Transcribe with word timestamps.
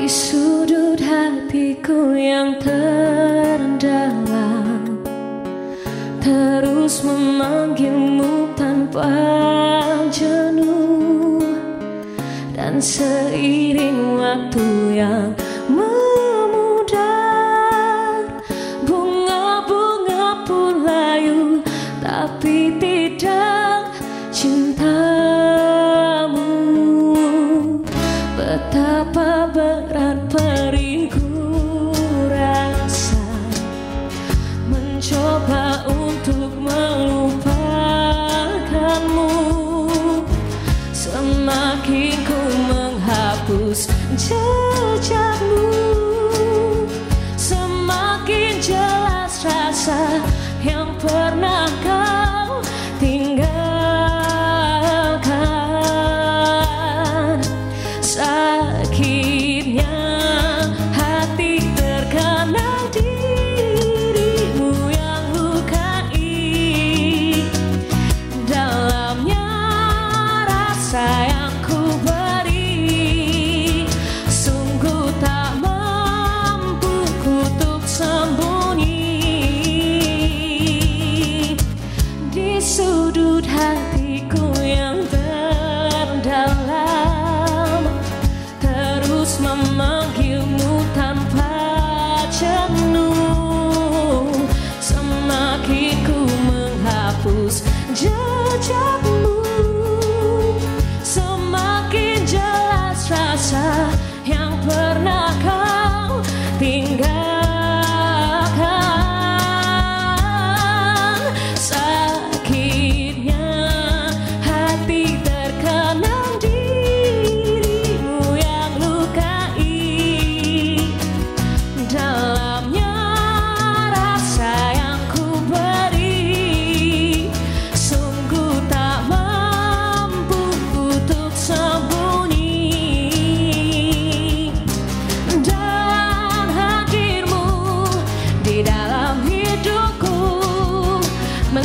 Di 0.00 0.08
sudut 0.08 0.96
hatiku 0.96 2.16
yang 2.16 2.56
terdalam 2.56 3.84
Terus 6.24 7.04
memanggilmu 7.04 8.56
tanpa 8.56 9.12
jenuh. 10.08 11.44
Dan 12.56 12.80
seiring 12.80 14.16
waktu 14.16 14.96
yang 15.04 15.36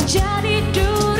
Johnny 0.06 0.60
do 0.72 1.15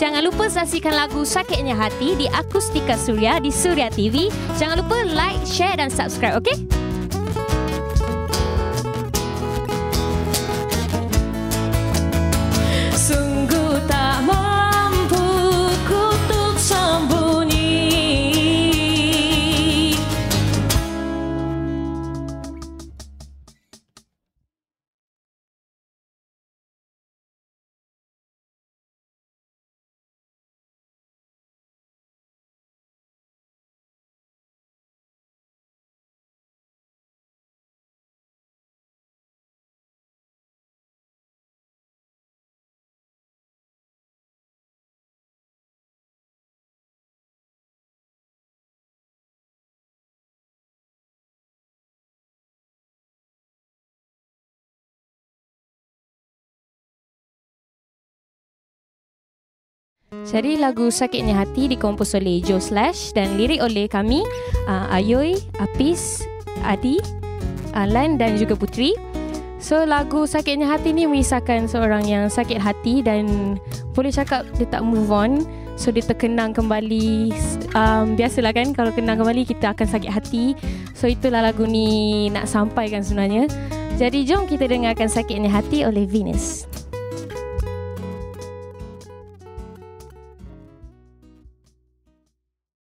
Jangan 0.00 0.24
lupa 0.24 0.48
saksikan 0.48 0.96
lagu 0.96 1.28
Sakitnya 1.28 1.76
Hati 1.76 2.16
di 2.16 2.24
Akustika 2.32 2.96
Surya 2.96 3.36
di 3.36 3.52
Surya 3.52 3.92
TV. 3.92 4.32
Jangan 4.56 4.80
lupa 4.80 4.96
like, 5.12 5.44
share 5.44 5.76
dan 5.76 5.92
subscribe, 5.92 6.40
okey? 6.40 6.79
Jadi 60.10 60.58
lagu 60.58 60.90
Sakitnya 60.90 61.38
Hati 61.38 61.70
dikompos 61.70 62.18
oleh 62.18 62.42
Joe 62.42 62.58
Slash. 62.58 63.14
Dan 63.14 63.38
lirik 63.38 63.62
oleh 63.62 63.86
kami 63.86 64.26
uh, 64.66 64.90
Ayoy, 64.90 65.38
Apis, 65.62 66.26
Adi, 66.66 66.98
Alan 67.78 68.18
dan 68.18 68.34
juga 68.34 68.58
Putri. 68.58 68.98
So 69.62 69.86
lagu 69.86 70.26
Sakitnya 70.26 70.66
Hati 70.66 70.90
ni 70.90 71.06
mengisahkan 71.06 71.70
seorang 71.70 72.10
yang 72.10 72.26
sakit 72.26 72.58
hati 72.58 73.06
dan 73.06 73.54
boleh 73.94 74.10
cakap 74.10 74.48
dia 74.58 74.66
tak 74.66 74.82
move 74.82 75.14
on. 75.14 75.46
So 75.78 75.94
dia 75.94 76.02
terkenang 76.02 76.58
kembali. 76.58 77.30
Um, 77.78 78.18
Biasalah 78.18 78.50
kan 78.50 78.74
kalau 78.74 78.90
kenang 78.90 79.22
kembali 79.22 79.46
kita 79.46 79.70
akan 79.78 79.86
sakit 79.86 80.10
hati. 80.10 80.58
So 80.90 81.06
itulah 81.06 81.38
lagu 81.38 81.62
ni 81.70 82.26
nak 82.34 82.50
sampaikan 82.50 83.06
sebenarnya. 83.06 83.46
Jadi 83.94 84.24
jom 84.24 84.48
kita 84.48 84.64
dengarkan 84.64 85.12
Sakitnya 85.12 85.52
Hati 85.52 85.84
oleh 85.84 86.08
Venus 86.08 86.64